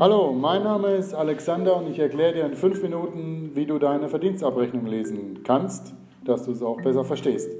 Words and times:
Hallo, 0.00 0.32
mein 0.32 0.62
Name 0.62 0.92
ist 0.92 1.12
Alexander 1.12 1.76
und 1.76 1.90
ich 1.90 1.98
erkläre 1.98 2.32
dir 2.32 2.46
in 2.46 2.54
fünf 2.54 2.82
Minuten, 2.82 3.50
wie 3.52 3.66
du 3.66 3.78
deine 3.78 4.08
Verdienstabrechnung 4.08 4.86
lesen 4.86 5.40
kannst, 5.44 5.92
dass 6.24 6.46
du 6.46 6.52
es 6.52 6.62
auch 6.62 6.80
besser 6.80 7.04
verstehst. 7.04 7.50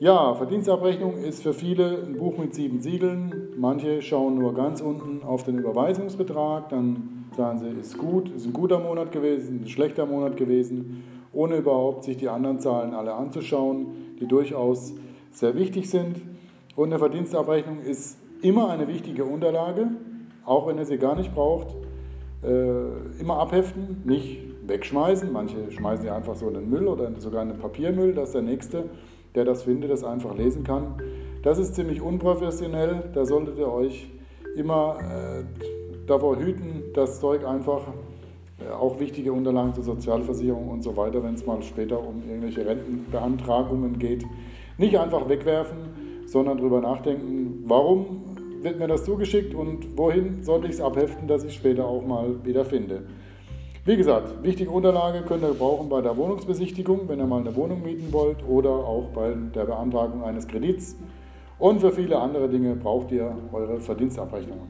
Ja, 0.00 0.34
Verdienstabrechnung 0.34 1.18
ist 1.18 1.44
für 1.44 1.52
viele 1.52 2.02
ein 2.04 2.18
Buch 2.18 2.36
mit 2.36 2.52
sieben 2.52 2.80
Siegeln. 2.80 3.50
Manche 3.56 4.02
schauen 4.02 4.40
nur 4.40 4.54
ganz 4.54 4.80
unten 4.80 5.22
auf 5.22 5.44
den 5.44 5.58
Überweisungsbetrag, 5.58 6.68
dann 6.70 7.26
sagen 7.36 7.60
sie, 7.60 7.80
ist 7.80 7.96
gut, 7.96 8.28
ist 8.34 8.46
ein 8.46 8.52
guter 8.52 8.80
Monat 8.80 9.12
gewesen, 9.12 9.60
ein 9.62 9.68
schlechter 9.68 10.06
Monat 10.06 10.36
gewesen, 10.36 11.04
ohne 11.32 11.58
überhaupt 11.58 12.02
sich 12.02 12.16
die 12.16 12.28
anderen 12.28 12.58
Zahlen 12.58 12.92
alle 12.92 13.14
anzuschauen, 13.14 14.16
die 14.18 14.26
durchaus 14.26 14.94
sehr 15.30 15.54
wichtig 15.54 15.90
sind. 15.90 16.16
Und 16.74 16.88
eine 16.88 16.98
Verdienstabrechnung 16.98 17.78
ist 17.82 18.18
immer 18.42 18.70
eine 18.70 18.88
wichtige 18.88 19.24
Unterlage, 19.24 19.90
auch 20.50 20.66
wenn 20.66 20.78
ihr 20.78 20.84
sie 20.84 20.98
gar 20.98 21.14
nicht 21.14 21.32
braucht, 21.32 21.76
äh, 22.42 23.20
immer 23.20 23.38
abheften, 23.38 24.02
nicht 24.04 24.40
wegschmeißen. 24.66 25.32
Manche 25.32 25.70
schmeißen 25.70 26.04
sie 26.04 26.10
einfach 26.10 26.34
so 26.34 26.48
in 26.48 26.54
den 26.54 26.68
Müll 26.68 26.88
oder 26.88 27.08
sogar 27.18 27.42
in 27.42 27.50
den 27.50 27.58
Papiermüll, 27.58 28.14
dass 28.14 28.32
der 28.32 28.42
Nächste, 28.42 28.86
der 29.36 29.44
das 29.44 29.62
findet, 29.62 29.92
das 29.92 30.02
einfach 30.02 30.36
lesen 30.36 30.64
kann. 30.64 30.94
Das 31.44 31.58
ist 31.58 31.76
ziemlich 31.76 32.02
unprofessionell, 32.02 33.04
da 33.14 33.24
solltet 33.24 33.58
ihr 33.58 33.72
euch 33.72 34.10
immer 34.56 34.98
äh, 34.98 35.44
davor 36.08 36.36
hüten, 36.36 36.82
das 36.94 37.20
Zeug 37.20 37.46
einfach, 37.46 37.82
äh, 38.58 38.72
auch 38.72 38.98
wichtige 38.98 39.32
Unterlagen 39.32 39.72
zur 39.72 39.84
Sozialversicherung 39.84 40.68
und 40.68 40.82
so 40.82 40.96
weiter, 40.96 41.22
wenn 41.22 41.34
es 41.34 41.46
mal 41.46 41.62
später 41.62 42.00
um 42.00 42.24
irgendwelche 42.28 42.66
Rentenbeantragungen 42.66 44.00
geht, 44.00 44.24
nicht 44.78 44.98
einfach 44.98 45.28
wegwerfen, 45.28 45.78
sondern 46.26 46.58
darüber 46.58 46.80
nachdenken, 46.80 47.62
warum 47.66 48.29
wird 48.62 48.78
mir 48.78 48.88
das 48.88 49.04
zugeschickt 49.04 49.54
und 49.54 49.96
wohin 49.96 50.42
sollte 50.42 50.66
ich 50.66 50.74
es 50.74 50.80
abheften, 50.80 51.26
dass 51.28 51.44
ich 51.44 51.50
es 51.50 51.54
später 51.54 51.86
auch 51.86 52.04
mal 52.04 52.44
wieder 52.44 52.64
finde. 52.64 53.02
Wie 53.86 53.96
gesagt, 53.96 54.42
wichtige 54.42 54.70
Unterlage 54.70 55.22
könnt 55.22 55.42
ihr 55.42 55.54
brauchen 55.54 55.88
bei 55.88 56.02
der 56.02 56.16
Wohnungsbesichtigung, 56.16 57.08
wenn 57.08 57.18
ihr 57.18 57.26
mal 57.26 57.40
eine 57.40 57.56
Wohnung 57.56 57.82
mieten 57.82 58.12
wollt 58.12 58.46
oder 58.46 58.70
auch 58.70 59.08
bei 59.14 59.32
der 59.54 59.64
Beantragung 59.64 60.22
eines 60.22 60.46
Kredits. 60.46 60.96
Und 61.58 61.80
für 61.80 61.90
viele 61.90 62.18
andere 62.18 62.48
Dinge 62.48 62.74
braucht 62.76 63.10
ihr 63.10 63.34
eure 63.52 63.80
Verdienstabrechnungen. 63.80 64.68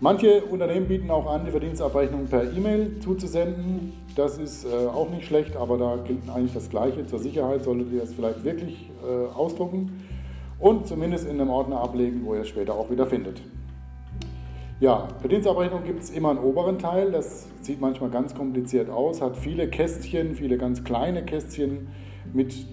Manche 0.00 0.42
Unternehmen 0.44 0.86
bieten 0.86 1.10
auch 1.10 1.26
an, 1.26 1.44
die 1.44 1.50
Verdienstabrechnung 1.50 2.26
per 2.26 2.52
E-Mail 2.52 3.00
zuzusenden. 3.00 3.92
Das 4.14 4.38
ist 4.38 4.64
äh, 4.64 4.86
auch 4.86 5.10
nicht 5.10 5.26
schlecht, 5.26 5.56
aber 5.56 5.78
da 5.78 5.96
gilt 5.96 6.28
eigentlich 6.28 6.52
das 6.52 6.68
Gleiche. 6.68 7.06
Zur 7.06 7.18
Sicherheit 7.18 7.64
solltet 7.64 7.92
ihr 7.92 8.02
es 8.02 8.12
vielleicht 8.12 8.44
wirklich 8.44 8.90
äh, 9.02 9.34
ausdrucken 9.34 10.03
und 10.58 10.86
zumindest 10.86 11.26
in 11.26 11.40
einem 11.40 11.50
Ordner 11.50 11.80
ablegen, 11.80 12.24
wo 12.24 12.34
ihr 12.34 12.42
es 12.42 12.48
später 12.48 12.74
auch 12.74 12.90
wieder 12.90 13.06
findet. 13.06 13.40
Ja, 14.80 15.08
Verdienstabrechnung 15.20 15.84
gibt 15.84 16.02
es 16.02 16.10
immer 16.10 16.30
einen 16.30 16.40
oberen 16.40 16.78
Teil, 16.78 17.12
das 17.12 17.48
sieht 17.60 17.80
manchmal 17.80 18.10
ganz 18.10 18.34
kompliziert 18.34 18.90
aus, 18.90 19.22
hat 19.22 19.36
viele 19.36 19.68
Kästchen, 19.68 20.34
viele 20.34 20.58
ganz 20.58 20.84
kleine 20.84 21.24
Kästchen 21.24 21.88
mit 22.32 22.66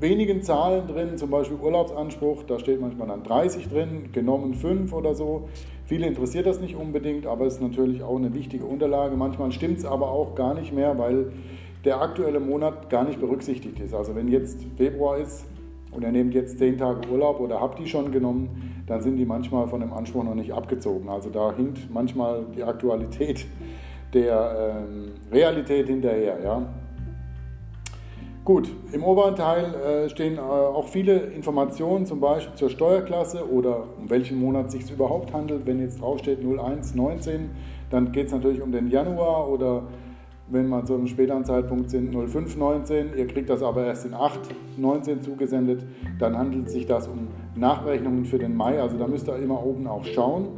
wenigen 0.00 0.42
Zahlen 0.42 0.86
drin, 0.86 1.18
zum 1.18 1.30
Beispiel 1.30 1.58
Urlaubsanspruch, 1.58 2.44
da 2.44 2.58
steht 2.58 2.80
manchmal 2.80 3.08
dann 3.08 3.22
30 3.22 3.68
drin, 3.68 4.10
genommen 4.12 4.54
5 4.54 4.92
oder 4.92 5.14
so. 5.14 5.48
Viele 5.84 6.06
interessiert 6.06 6.46
das 6.46 6.60
nicht 6.60 6.76
unbedingt, 6.76 7.26
aber 7.26 7.46
es 7.46 7.54
ist 7.54 7.62
natürlich 7.62 8.02
auch 8.02 8.16
eine 8.16 8.32
wichtige 8.32 8.64
Unterlage. 8.64 9.16
Manchmal 9.16 9.52
stimmt 9.52 9.78
es 9.78 9.84
aber 9.84 10.10
auch 10.10 10.34
gar 10.34 10.54
nicht 10.54 10.72
mehr, 10.72 10.96
weil 10.98 11.32
der 11.84 12.00
aktuelle 12.00 12.40
Monat 12.40 12.88
gar 12.90 13.04
nicht 13.04 13.20
berücksichtigt 13.20 13.80
ist. 13.80 13.92
Also 13.92 14.14
wenn 14.14 14.28
jetzt 14.28 14.64
Februar 14.76 15.18
ist, 15.18 15.46
und 15.90 16.04
er 16.04 16.12
nehmt 16.12 16.34
jetzt 16.34 16.58
zehn 16.58 16.78
Tage 16.78 17.08
Urlaub 17.08 17.40
oder 17.40 17.60
habt 17.60 17.78
die 17.78 17.86
schon 17.86 18.12
genommen, 18.12 18.82
dann 18.86 19.00
sind 19.00 19.16
die 19.16 19.24
manchmal 19.24 19.68
von 19.68 19.80
dem 19.80 19.92
Anspruch 19.92 20.24
noch 20.24 20.34
nicht 20.34 20.52
abgezogen. 20.52 21.08
Also 21.08 21.30
da 21.30 21.54
hinkt 21.54 21.92
manchmal 21.92 22.44
die 22.56 22.62
Aktualität 22.62 23.46
der 24.12 24.84
ähm, 24.88 25.12
Realität 25.32 25.86
hinterher. 25.86 26.38
Ja. 26.42 26.62
Gut, 28.44 28.68
im 28.92 29.04
oberen 29.04 29.36
Teil 29.36 29.74
äh, 29.74 30.08
stehen 30.08 30.38
äh, 30.38 30.40
auch 30.40 30.88
viele 30.88 31.18
Informationen, 31.18 32.06
zum 32.06 32.20
Beispiel 32.20 32.54
zur 32.56 32.70
Steuerklasse 32.70 33.48
oder 33.48 33.84
um 33.98 34.08
welchen 34.08 34.40
Monat 34.40 34.66
es 34.66 34.72
sich 34.72 34.90
überhaupt 34.90 35.32
handelt. 35.32 35.66
Wenn 35.66 35.80
jetzt 35.80 36.00
draufsteht 36.00 36.40
0119, 36.40 37.50
dann 37.90 38.12
geht 38.12 38.26
es 38.26 38.32
natürlich 38.32 38.62
um 38.62 38.72
den 38.72 38.88
Januar 38.88 39.48
oder 39.48 39.84
wenn 40.50 40.68
man 40.68 40.86
zu 40.86 40.94
einem 40.94 41.06
späteren 41.06 41.44
Zeitpunkt 41.44 41.90
sind 41.90 42.10
0519, 42.12 43.16
ihr 43.16 43.26
kriegt 43.26 43.48
das 43.48 43.62
aber 43.62 43.86
erst 43.86 44.04
in 44.04 44.14
819 44.14 45.22
zugesendet, 45.22 45.84
dann 46.18 46.36
handelt 46.36 46.70
sich 46.70 46.86
das 46.86 47.08
um 47.08 47.28
Nachberechnungen 47.54 48.24
für 48.24 48.38
den 48.38 48.56
Mai. 48.56 48.80
Also 48.80 48.98
da 48.98 49.06
müsst 49.06 49.28
ihr 49.28 49.36
immer 49.36 49.64
oben 49.64 49.86
auch 49.86 50.04
schauen, 50.04 50.48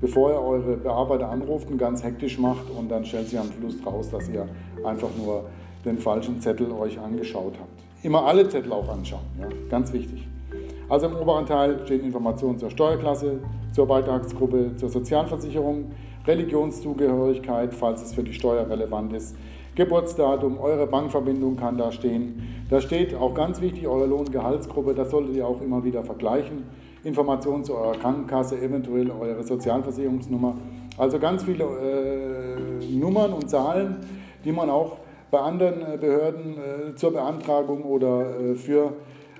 bevor 0.00 0.30
ihr 0.30 0.40
eure 0.40 0.76
Bearbeiter 0.76 1.28
anruft 1.28 1.70
und 1.70 1.78
ganz 1.78 2.02
hektisch 2.02 2.38
macht 2.38 2.70
und 2.70 2.90
dann 2.90 3.04
stellt 3.04 3.28
sich 3.28 3.38
am 3.38 3.50
Schluss 3.58 3.84
raus, 3.84 4.10
dass 4.10 4.28
ihr 4.28 4.48
einfach 4.84 5.10
nur 5.16 5.44
den 5.84 5.98
falschen 5.98 6.40
Zettel 6.40 6.70
euch 6.70 6.98
angeschaut 7.00 7.54
habt. 7.58 8.04
Immer 8.04 8.24
alle 8.24 8.48
Zettel 8.48 8.72
auch 8.72 8.88
anschauen, 8.88 9.22
ja? 9.40 9.48
ganz 9.68 9.92
wichtig. 9.92 10.26
Also 10.92 11.06
im 11.06 11.16
oberen 11.16 11.46
Teil 11.46 11.78
stehen 11.86 12.04
Informationen 12.04 12.58
zur 12.58 12.68
Steuerklasse, 12.68 13.38
zur 13.72 13.86
Beitragsgruppe, 13.86 14.76
zur 14.76 14.90
Sozialversicherung, 14.90 15.86
Religionszugehörigkeit, 16.26 17.72
falls 17.72 18.02
es 18.02 18.12
für 18.12 18.22
die 18.22 18.34
Steuer 18.34 18.68
relevant 18.68 19.14
ist, 19.14 19.34
Geburtsdatum, 19.74 20.58
eure 20.58 20.86
Bankverbindung 20.86 21.56
kann 21.56 21.78
da 21.78 21.92
stehen. 21.92 22.66
Da 22.68 22.82
steht 22.82 23.14
auch 23.14 23.32
ganz 23.32 23.62
wichtig 23.62 23.88
eure 23.88 24.04
Lohngehaltsgruppe, 24.04 24.92
das 24.92 25.10
solltet 25.10 25.34
ihr 25.34 25.46
auch 25.46 25.62
immer 25.62 25.82
wieder 25.82 26.04
vergleichen. 26.04 26.64
Informationen 27.04 27.64
zu 27.64 27.74
eurer 27.74 27.96
Krankenkasse, 27.96 28.60
eventuell 28.60 29.10
eure 29.12 29.42
Sozialversicherungsnummer. 29.42 30.58
Also 30.98 31.18
ganz 31.18 31.42
viele 31.42 31.64
äh, 31.64 32.84
Nummern 32.94 33.32
und 33.32 33.48
Zahlen, 33.48 33.96
die 34.44 34.52
man 34.52 34.68
auch 34.68 34.98
bei 35.30 35.38
anderen 35.38 35.80
äh, 35.80 35.96
Behörden 35.96 36.58
äh, 36.58 36.94
zur 36.96 37.12
Beantragung 37.12 37.82
oder 37.84 38.38
äh, 38.38 38.54
für 38.56 38.92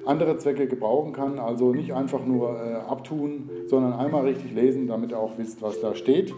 andere 0.04 0.36
Zwecke 0.38 0.66
gebrauchen 0.66 1.12
kann. 1.12 1.38
Also 1.38 1.72
nicht 1.72 1.94
einfach 1.94 2.24
nur 2.24 2.50
äh, 2.60 2.74
abtun, 2.90 3.50
sondern 3.66 3.92
einmal 3.94 4.24
richtig 4.24 4.52
lesen, 4.52 4.86
damit 4.86 5.10
ihr 5.10 5.18
auch 5.18 5.38
wisst, 5.38 5.62
was 5.62 5.80
da 5.80 5.94
steht. 5.94 6.34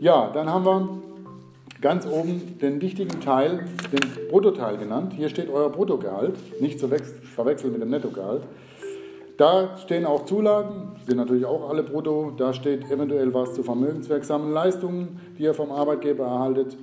Ja, 0.00 0.30
dann 0.32 0.50
haben 0.50 0.64
wir 0.64 0.88
ganz 1.80 2.06
oben 2.06 2.58
den 2.60 2.80
wichtigen 2.80 3.20
Teil, 3.20 3.64
den 3.92 4.28
Bruttoteil 4.30 4.76
genannt. 4.76 5.12
Hier 5.14 5.28
steht 5.28 5.48
euer 5.48 5.70
Bruttogehalt, 5.70 6.36
nicht 6.60 6.78
zu 6.80 6.88
verwechseln 6.88 7.72
mit 7.72 7.82
dem 7.82 7.90
Nettogehalt. 7.90 8.42
Da 9.36 9.76
stehen 9.76 10.06
auch 10.06 10.24
Zulagen, 10.24 10.92
sind 11.06 11.18
natürlich 11.18 11.44
auch 11.44 11.68
alle 11.68 11.82
brutto. 11.82 12.32
Da 12.36 12.54
steht 12.54 12.90
eventuell 12.90 13.34
was 13.34 13.52
zu 13.52 13.62
vermögenswirksamen 13.62 14.50
Leistungen, 14.50 15.20
die 15.36 15.42
ihr 15.42 15.52
vom 15.52 15.70
Arbeitgeber 15.70 16.24
erhaltet. 16.24 16.78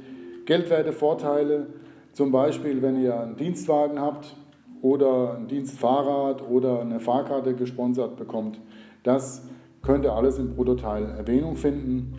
Geldwerte, 0.45 0.93
Vorteile, 0.93 1.67
zum 2.11 2.31
Beispiel, 2.31 2.83
wenn 2.83 3.01
ihr 3.01 3.19
einen 3.19 3.37
Dienstwagen 3.37 3.99
habt 3.99 4.35
oder 4.83 5.37
ein 5.37 5.47
Dienstfahrrad 5.47 6.47
oder 6.47 6.81
eine 6.81 6.99
Fahrkarte 6.99 7.55
gesponsert 7.55 8.17
bekommt. 8.17 8.59
Das 9.03 9.47
könnt 9.81 10.03
ihr 10.03 10.13
alles 10.13 10.37
im 10.37 10.53
Bruttoteil 10.53 11.05
Erwähnung 11.17 11.55
finden. 11.55 12.13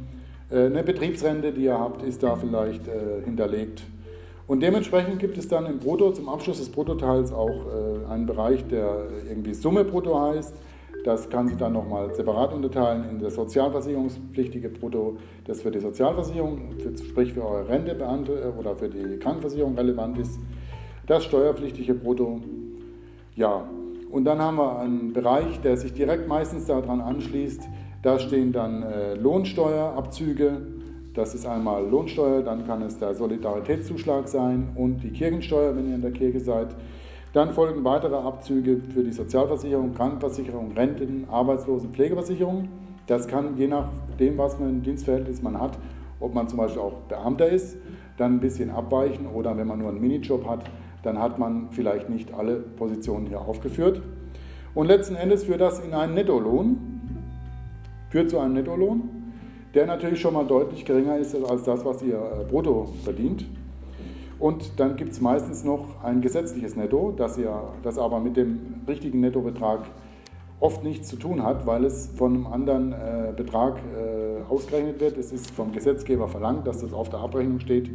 Äh, 0.50 0.66
eine 0.66 0.82
Betriebsrente, 0.82 1.52
die 1.52 1.64
ihr 1.64 1.78
habt, 1.78 2.02
ist 2.02 2.22
da 2.22 2.36
vielleicht 2.36 2.88
äh, 2.88 3.22
hinterlegt. 3.22 3.82
Und 4.46 4.62
dementsprechend 4.62 5.18
gibt 5.18 5.36
es 5.36 5.46
dann 5.46 5.66
im 5.66 5.78
Brutto, 5.78 6.10
zum 6.12 6.28
Abschluss 6.28 6.58
des 6.58 6.70
Bruttoteils 6.70 7.32
auch 7.32 7.66
äh, 7.66 8.10
einen 8.10 8.24
Bereich, 8.24 8.66
der 8.66 9.08
irgendwie 9.28 9.52
Summe 9.52 9.84
Brutto 9.84 10.18
heißt. 10.18 10.54
Das 11.04 11.28
kann 11.28 11.48
sich 11.48 11.58
dann 11.58 11.74
nochmal 11.74 12.14
separat 12.14 12.54
unterteilen 12.54 13.04
in 13.10 13.20
das 13.20 13.34
sozialversicherungspflichtige 13.34 14.70
Brutto, 14.70 15.18
das 15.46 15.60
für 15.60 15.70
die 15.70 15.80
Sozialversicherung, 15.80 16.70
sprich 17.06 17.34
für 17.34 17.44
eure 17.44 17.68
Rente 17.68 17.94
oder 18.58 18.74
für 18.74 18.88
die 18.88 19.18
Krankenversicherung 19.18 19.74
relevant 19.74 20.16
ist, 20.18 20.40
das 21.06 21.24
steuerpflichtige 21.24 21.94
Brutto. 21.94 22.40
Ja, 23.36 23.64
und 24.10 24.24
dann 24.24 24.40
haben 24.40 24.56
wir 24.56 24.78
einen 24.78 25.12
Bereich, 25.12 25.60
der 25.60 25.76
sich 25.76 25.92
direkt 25.92 26.28
meistens 26.28 26.66
daran 26.66 27.00
anschließt, 27.00 27.62
da 28.02 28.18
stehen 28.18 28.52
dann 28.52 28.82
äh, 28.82 29.14
Lohnsteuerabzüge. 29.14 30.58
Das 31.14 31.34
ist 31.34 31.46
einmal 31.46 31.88
Lohnsteuer, 31.88 32.42
dann 32.42 32.66
kann 32.66 32.82
es 32.82 32.98
der 32.98 33.14
Solidaritätszuschlag 33.14 34.28
sein 34.28 34.68
und 34.74 35.02
die 35.02 35.10
Kirchensteuer, 35.10 35.74
wenn 35.74 35.88
ihr 35.88 35.94
in 35.94 36.02
der 36.02 36.12
Kirche 36.12 36.40
seid. 36.40 36.76
Dann 37.32 37.52
folgen 37.52 37.82
weitere 37.82 38.14
Abzüge 38.14 38.80
für 38.92 39.02
die 39.02 39.12
Sozialversicherung, 39.12 39.94
Krankenversicherung, 39.94 40.72
Renten, 40.72 41.26
Arbeitslosen, 41.30 41.92
Pflegeversicherung. 41.92 42.68
Das 43.06 43.26
kann 43.26 43.56
je 43.56 43.68
nachdem, 43.68 44.38
was 44.38 44.56
für 44.56 44.64
ein 44.64 44.82
Dienstverhältnis 44.82 45.42
man 45.42 45.60
hat, 45.60 45.78
ob 46.20 46.34
man 46.34 46.46
zum 46.46 46.58
Beispiel 46.58 46.82
auch 46.82 46.94
Beamter 47.08 47.48
ist, 47.48 47.76
dann 48.16 48.34
ein 48.34 48.40
bisschen 48.40 48.70
abweichen 48.70 49.26
oder 49.26 49.56
wenn 49.56 49.66
man 49.66 49.78
nur 49.78 49.88
einen 49.88 50.00
Minijob 50.00 50.46
hat, 50.46 50.64
dann 51.04 51.18
hat 51.18 51.38
man 51.38 51.68
vielleicht 51.70 52.08
nicht 52.08 52.32
alle 52.34 52.56
Positionen 52.56 53.26
hier 53.26 53.40
aufgeführt. 53.40 54.02
Und 54.74 54.86
letzten 54.86 55.14
Endes 55.14 55.44
führt 55.44 55.60
das 55.60 55.80
in 55.80 55.94
einen 55.94 56.14
Nettolohn 56.14 56.94
führt 58.14 58.30
zu 58.30 58.38
einem 58.38 58.54
Nettolohn, 58.54 59.10
der 59.74 59.86
natürlich 59.86 60.20
schon 60.20 60.34
mal 60.34 60.46
deutlich 60.46 60.84
geringer 60.84 61.18
ist 61.18 61.34
als 61.34 61.64
das, 61.64 61.84
was 61.84 62.00
ihr 62.00 62.14
äh, 62.14 62.44
brutto 62.48 62.86
verdient. 63.02 63.44
Und 64.38 64.78
dann 64.78 64.94
gibt 64.94 65.10
es 65.10 65.20
meistens 65.20 65.64
noch 65.64 66.00
ein 66.04 66.20
gesetzliches 66.20 66.76
Netto, 66.76 67.12
das, 67.16 67.36
ihr, 67.38 67.52
das 67.82 67.98
aber 67.98 68.20
mit 68.20 68.36
dem 68.36 68.82
richtigen 68.86 69.18
Nettobetrag 69.18 69.80
oft 70.60 70.84
nichts 70.84 71.08
zu 71.08 71.16
tun 71.16 71.42
hat, 71.42 71.66
weil 71.66 71.84
es 71.84 72.12
von 72.16 72.34
einem 72.34 72.46
anderen 72.46 72.92
äh, 72.92 73.32
Betrag 73.36 73.78
äh, 73.78 74.48
ausgerechnet 74.48 75.00
wird. 75.00 75.18
Es 75.18 75.32
ist 75.32 75.50
vom 75.50 75.72
Gesetzgeber 75.72 76.28
verlangt, 76.28 76.68
dass 76.68 76.78
das 76.78 76.92
auf 76.92 77.08
der 77.08 77.18
Abrechnung 77.18 77.58
steht. 77.58 77.90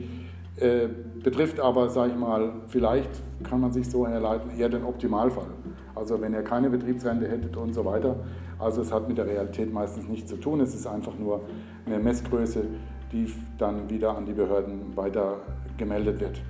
Äh, 0.57 0.87
betrifft 1.23 1.59
aber, 1.59 1.89
sage 1.89 2.11
ich 2.11 2.17
mal, 2.17 2.51
vielleicht 2.67 3.09
kann 3.43 3.61
man 3.61 3.71
sich 3.71 3.89
so 3.89 4.05
herleiten, 4.05 4.51
eher 4.57 4.69
den 4.69 4.83
Optimalfall. 4.83 5.47
Also 5.95 6.19
wenn 6.21 6.33
ihr 6.33 6.43
keine 6.43 6.69
Betriebsrente 6.69 7.27
hättet 7.27 7.55
und 7.57 7.73
so 7.73 7.85
weiter. 7.85 8.17
Also 8.57 8.81
es 8.81 8.91
hat 8.91 9.07
mit 9.07 9.17
der 9.17 9.25
Realität 9.25 9.71
meistens 9.71 10.07
nichts 10.07 10.29
zu 10.29 10.37
tun. 10.37 10.59
Es 10.59 10.75
ist 10.75 10.85
einfach 10.85 11.17
nur 11.17 11.41
eine 11.85 11.99
Messgröße, 11.99 12.63
die 13.11 13.31
dann 13.57 13.89
wieder 13.89 14.17
an 14.17 14.25
die 14.25 14.33
Behörden 14.33 14.95
weiter 14.95 15.37
gemeldet 15.77 16.19
wird. 16.19 16.41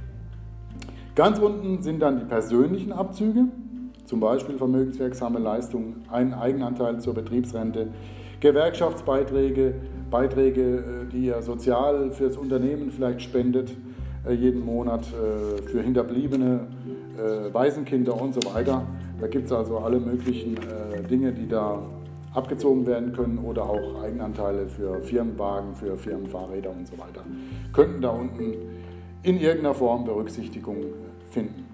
Ganz 1.16 1.38
unten 1.40 1.81
sind 1.81 2.01
dann 2.01 2.19
die 2.19 2.25
persönlichen 2.25 2.92
Abzüge, 2.92 3.46
zum 4.06 4.19
Beispiel 4.19 4.57
vermögenswirksame 4.57 5.38
Leistungen, 5.38 6.04
ein 6.10 6.34
Eigenanteil 6.34 7.00
zur 7.00 7.13
Betriebsrente, 7.13 7.90
Gewerkschaftsbeiträge, 8.40 9.75
Beiträge, 10.10 10.78
äh, 10.78 11.12
die 11.12 11.25
ihr 11.25 11.42
sozial 11.42 12.12
fürs 12.12 12.38
Unternehmen 12.38 12.90
vielleicht 12.92 13.22
spendet, 13.22 13.75
jeden 14.33 14.65
Monat 14.65 15.07
äh, 15.07 15.61
für 15.63 15.81
Hinterbliebene, 15.81 16.67
Waisenkinder 17.51 18.19
und 18.19 18.33
so 18.33 18.53
weiter. 18.53 18.83
Da 19.19 19.27
gibt 19.27 19.47
es 19.47 19.51
also 19.51 19.79
alle 19.79 19.99
möglichen 19.99 20.55
Dinge, 21.09 21.33
die 21.33 21.49
da 21.49 21.81
abgezogen 22.33 22.87
werden 22.87 23.11
können 23.11 23.39
oder 23.39 23.63
auch 23.63 24.01
Eigenanteile 24.01 24.67
für 24.67 25.01
Firmenwagen, 25.01 25.75
für 25.75 25.97
Firmenfahrräder 25.97 26.69
und 26.69 26.87
so 26.87 26.93
weiter. 26.93 27.25
Könnten 27.73 28.01
da 28.01 28.11
unten 28.11 28.53
in 29.23 29.37
irgendeiner 29.37 29.73
Form 29.73 30.05
Berücksichtigung 30.05 30.77
finden. 31.29 31.65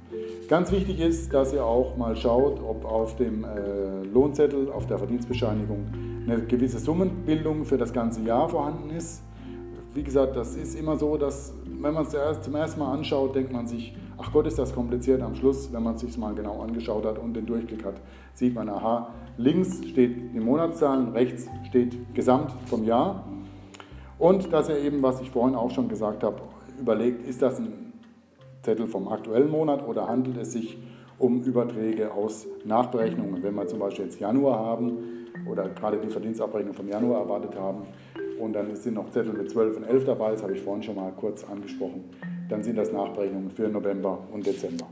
Ganz 0.47 0.71
wichtig 0.71 0.99
ist, 0.99 1.33
dass 1.33 1.53
ihr 1.53 1.65
auch 1.65 1.97
mal 1.97 2.15
schaut, 2.15 2.61
ob 2.61 2.85
auf 2.85 3.15
dem 3.15 3.43
äh, 3.43 4.03
Lohnzettel, 4.13 4.71
auf 4.71 4.85
der 4.85 4.97
Verdienstbescheinigung 4.97 5.85
eine 6.27 6.41
gewisse 6.43 6.79
Summenbildung 6.79 7.65
für 7.65 7.77
das 7.77 7.93
ganze 7.93 8.21
Jahr 8.21 8.47
vorhanden 8.49 8.91
ist. 8.91 9.23
Wie 9.95 10.03
gesagt, 10.03 10.35
das 10.35 10.57
ist 10.57 10.77
immer 10.77 10.97
so, 10.97 11.15
dass 11.15 11.53
wenn 11.79 11.93
man 11.93 12.05
es 12.05 12.41
zum 12.41 12.53
ersten 12.53 12.81
Mal 12.81 12.97
anschaut, 12.97 13.33
denkt 13.33 13.53
man 13.53 13.65
sich, 13.65 13.95
ach 14.17 14.29
Gott, 14.33 14.45
ist 14.45 14.59
das 14.59 14.75
kompliziert. 14.75 15.21
Am 15.21 15.35
Schluss, 15.35 15.71
wenn 15.71 15.83
man 15.83 15.95
es 15.95 16.01
sich 16.01 16.17
mal 16.17 16.35
genau 16.35 16.61
angeschaut 16.61 17.05
hat 17.05 17.17
und 17.17 17.33
den 17.33 17.45
Durchblick 17.45 17.85
hat, 17.85 18.01
sieht 18.33 18.53
man, 18.53 18.67
aha, 18.67 19.13
links 19.37 19.77
steht 19.87 20.33
die 20.33 20.39
Monatszahlen, 20.41 21.13
rechts 21.13 21.47
steht 21.69 22.13
Gesamt 22.13 22.51
vom 22.65 22.83
Jahr. 22.83 23.23
Und 24.19 24.51
dass 24.51 24.67
ihr 24.67 24.79
eben, 24.79 25.01
was 25.01 25.21
ich 25.21 25.31
vorhin 25.31 25.55
auch 25.55 25.71
schon 25.71 25.87
gesagt 25.87 26.25
habe, 26.25 26.41
überlegt, 26.77 27.25
ist 27.25 27.41
das 27.41 27.59
ein 27.59 27.93
Zettel 28.63 28.87
vom 28.87 29.07
aktuellen 29.07 29.49
Monat 29.49 29.87
oder 29.87 30.09
handelt 30.09 30.35
es 30.35 30.51
sich 30.51 30.77
um 31.19 31.41
Überträge 31.41 32.11
aus 32.11 32.45
Nachberechnungen, 32.65 33.41
wenn 33.41 33.55
wir 33.55 33.65
zum 33.67 33.79
Beispiel 33.79 34.05
jetzt 34.05 34.19
Januar 34.19 34.59
haben 34.59 34.97
oder 35.49 35.69
gerade 35.69 35.99
die 35.99 36.09
Verdienstabrechnung 36.09 36.73
vom 36.73 36.89
Januar 36.89 37.21
erwartet 37.21 37.55
haben 37.57 37.83
und 38.39 38.53
dann 38.53 38.75
sind 38.75 38.95
noch 38.95 39.09
Zettel 39.09 39.33
mit 39.33 39.49
12 39.49 39.77
und 39.77 39.83
11 39.83 40.05
dabei, 40.05 40.31
das 40.31 40.43
habe 40.43 40.53
ich 40.53 40.61
vorhin 40.61 40.83
schon 40.83 40.95
mal 40.95 41.11
kurz 41.15 41.43
angesprochen, 41.43 42.03
dann 42.49 42.63
sind 42.63 42.77
das 42.77 42.91
Nachberechnungen 42.91 43.49
für 43.49 43.67
November 43.67 44.19
und 44.31 44.45
Dezember. 44.45 44.87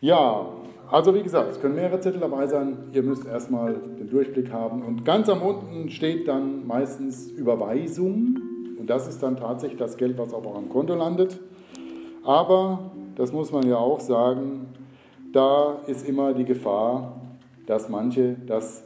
Ja, 0.00 0.46
also 0.90 1.14
wie 1.14 1.22
gesagt, 1.22 1.52
es 1.52 1.60
können 1.60 1.76
mehrere 1.76 2.00
Zettel 2.00 2.20
dabei 2.20 2.46
sein. 2.46 2.78
Ihr 2.92 3.02
müsst 3.02 3.26
erstmal 3.26 3.74
den 3.74 4.08
Durchblick 4.10 4.50
haben. 4.50 4.82
Und 4.82 5.04
ganz 5.04 5.28
am 5.28 5.42
unten 5.42 5.90
steht 5.90 6.26
dann 6.26 6.66
meistens 6.66 7.30
Überweisung. 7.30 8.38
Und 8.78 8.88
das 8.88 9.06
ist 9.06 9.22
dann 9.22 9.36
tatsächlich 9.36 9.78
das 9.78 9.96
Geld, 9.96 10.18
was 10.18 10.32
auf 10.32 10.46
eurem 10.46 10.68
Konto 10.68 10.94
landet. 10.94 11.38
Aber, 12.24 12.90
das 13.14 13.32
muss 13.32 13.52
man 13.52 13.68
ja 13.68 13.76
auch 13.76 14.00
sagen, 14.00 14.66
da 15.32 15.78
ist 15.86 16.08
immer 16.08 16.32
die 16.32 16.44
Gefahr, 16.44 17.20
dass 17.66 17.88
manche 17.88 18.36
das 18.46 18.82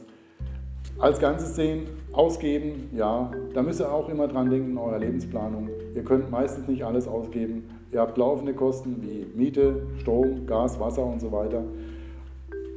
als 0.99 1.19
Ganzes 1.19 1.55
sehen, 1.55 1.83
ausgeben. 2.13 2.89
Ja, 2.95 3.31
da 3.53 3.61
müsst 3.61 3.81
ihr 3.81 3.91
auch 3.91 4.09
immer 4.09 4.27
dran 4.27 4.49
denken 4.49 4.71
in 4.71 4.77
eurer 4.77 4.99
Lebensplanung. 4.99 5.69
Ihr 5.93 6.03
könnt 6.03 6.31
meistens 6.31 6.67
nicht 6.67 6.83
alles 6.83 7.07
ausgeben. 7.07 7.69
Ihr 7.91 8.01
habt 8.01 8.17
laufende 8.17 8.53
Kosten 8.53 8.97
wie 9.01 9.25
Miete, 9.37 9.83
Strom, 9.99 10.45
Gas, 10.47 10.79
Wasser 10.79 11.05
und 11.05 11.21
so 11.21 11.31
weiter. 11.31 11.63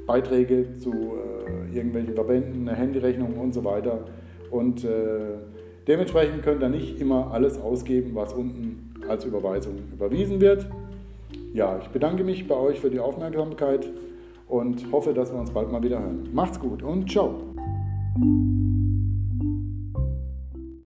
Beiträge 0.06 0.76
zu 0.78 0.92
äh, 0.92 1.76
irgendwelchen 1.76 2.14
Verbänden, 2.14 2.68
eine 2.68 2.76
Handyrechnung 2.76 3.34
und 3.34 3.52
so 3.52 3.64
weiter. 3.64 4.00
Und 4.50 4.84
äh, 4.84 4.88
dementsprechend 5.86 6.42
könnt 6.42 6.62
ihr 6.62 6.70
nicht 6.70 7.00
immer 7.00 7.32
alles 7.32 7.60
ausgeben, 7.60 8.12
was 8.14 8.32
unten 8.32 8.94
als 9.08 9.24
Überweisung 9.24 9.74
überwiesen 9.92 10.40
wird. 10.40 10.66
Ja, 11.52 11.78
ich 11.82 11.88
bedanke 11.88 12.24
mich 12.24 12.48
bei 12.48 12.54
euch 12.54 12.80
für 12.80 12.90
die 12.90 13.00
Aufmerksamkeit 13.00 13.88
und 14.48 14.90
hoffe, 14.92 15.12
dass 15.12 15.32
wir 15.32 15.38
uns 15.38 15.50
bald 15.50 15.70
mal 15.70 15.82
wieder 15.82 16.00
hören. 16.00 16.28
Macht's 16.32 16.58
gut 16.58 16.82
und 16.82 17.10
ciao. 17.10 17.57
you 18.20 18.67